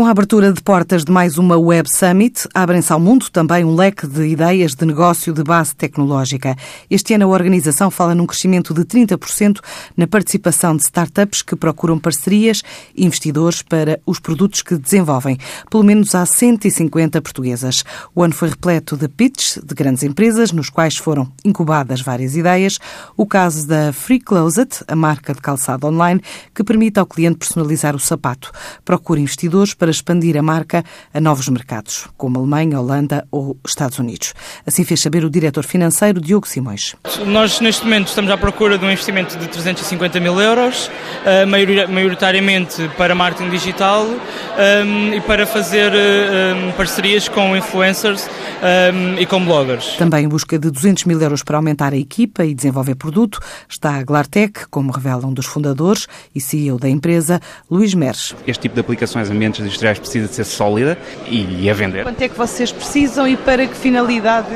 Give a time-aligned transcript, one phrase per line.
[0.00, 3.74] Com a abertura de portas de mais uma Web Summit, abrem-se ao mundo também um
[3.74, 6.56] leque de ideias de negócio de base tecnológica.
[6.88, 9.60] Este ano a organização fala num crescimento de 30%
[9.94, 12.62] na participação de startups que procuram parcerias
[12.96, 15.36] e investidores para os produtos que desenvolvem.
[15.68, 17.84] Pelo menos há 150 portuguesas.
[18.14, 22.78] O ano foi repleto de pitches de grandes empresas, nos quais foram incubadas várias ideias.
[23.18, 26.22] O caso da Free Closet, a marca de calçado online,
[26.54, 28.50] que permite ao cliente personalizar o sapato.
[28.82, 34.34] Procura investidores para expandir a marca a novos mercados, como Alemanha, Holanda ou Estados Unidos.
[34.66, 36.94] Assim fez saber o diretor financeiro Diogo Simões.
[37.26, 40.90] Nós, neste momento, estamos à procura de um investimento de 350 mil euros,
[41.24, 44.06] eh, maioritariamente para marketing digital
[44.58, 48.28] eh, e para fazer eh, parcerias com influencers
[49.18, 49.96] e com bloggers.
[49.96, 53.96] Também em busca de 200 mil euros para aumentar a equipa e desenvolver produto está
[53.96, 58.34] a Glartec, como revela um dos fundadores e CEO da empresa, Luís Meres.
[58.46, 62.04] Este tipo de aplicações ambientes industriais precisa de ser sólida e a vender.
[62.04, 64.48] Quanto é que vocês precisam e para que finalidade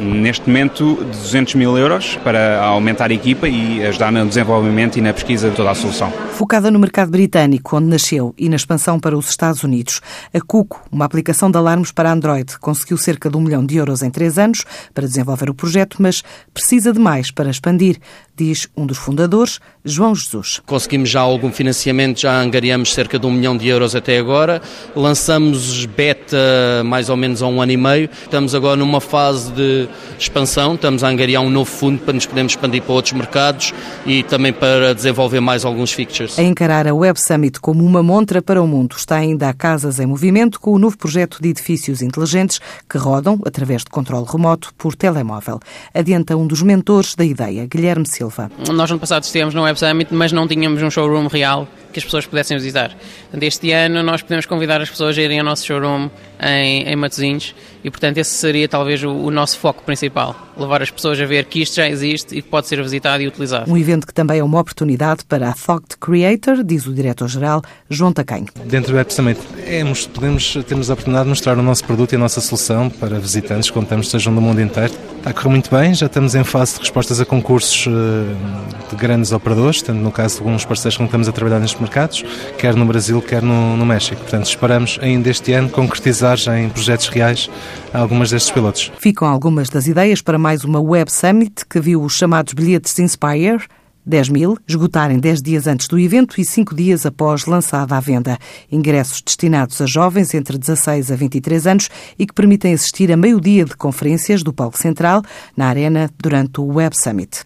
[0.00, 5.12] Neste momento, 200 mil euros para aumentar a equipa e ajudar no desenvolvimento e na
[5.12, 6.10] pesquisa de toda a solução.
[6.32, 10.00] Focada no mercado britânico, onde nasceu, e na expansão para os Estados Unidos,
[10.32, 14.02] a Cuco, uma aplicação de alarmes para Android, conseguiu cerca de um milhão de euros
[14.02, 17.98] em três anos para desenvolver o projeto, mas precisa de mais para expandir,
[18.36, 20.60] diz um dos fundadores, João Jesus.
[20.66, 24.60] Conseguimos já algum financiamento, já angariamos cerca de um milhão de euros até agora.
[24.96, 26.36] Lançamos beta
[26.84, 28.10] mais ou menos há um ano e meio.
[28.24, 32.52] Estamos agora numa fase de expansão, estamos a angariar um novo fundo para nos podermos
[32.52, 33.72] expandir para outros mercados
[34.04, 36.38] e também para desenvolver mais alguns features.
[36.38, 40.00] A encarar a Web Summit como uma montra para o mundo está ainda a Casas
[40.00, 44.74] em Movimento com o novo projeto de edifícios inteligentes que rodam, através de controle remoto,
[44.76, 45.60] por telemóvel.
[45.92, 48.23] Adianta um dos mentores da ideia, Guilherme Silva.
[48.72, 52.04] Nós no passado estivemos no Web Summit, mas não tínhamos um showroom real que as
[52.04, 52.90] pessoas pudessem visitar.
[52.90, 56.10] Portanto, este ano nós podemos convidar as pessoas a irem ao nosso showroom
[56.42, 60.34] em, em Matosinhos e, portanto, esse seria talvez o, o, nosso foco principal.
[60.56, 63.28] Levar as pessoas a ver que isto já existe e que pode ser visitado e
[63.28, 63.70] utilizado.
[63.70, 68.12] Um evento que também é uma oportunidade para a Thought Creator, diz o diretor-geral João
[68.12, 68.46] Tacanho.
[68.64, 72.16] Dentro do Web Summit, é, podemos, temos a oportunidade de mostrar o nosso produto e
[72.16, 74.92] a nossa solução para visitantes, contamos sejam do mundo inteiro.
[75.18, 78.96] Está a correr muito bem, já estamos em fase de respostas a concursos eh, de
[78.96, 82.24] grandes operadores, tanto no caso de alguns parceiros que estamos a trabalhar neste mercados,
[82.58, 84.20] quer no Brasil, quer no, no México.
[84.20, 87.50] Portanto, esperamos ainda este ano concretizar já em projetos reais
[87.92, 88.90] algumas destes pilotos.
[88.98, 93.60] Ficam algumas das ideias para mais uma Web Summit que viu os chamados bilhetes Inspire
[94.06, 98.38] 10 mil, esgotarem 10 dias antes do evento e 5 dias após lançada à venda.
[98.70, 103.64] Ingressos destinados a jovens entre 16 a 23 anos e que permitem assistir a meio-dia
[103.64, 105.22] de conferências do Palco Central
[105.56, 107.44] na Arena durante o Web Summit.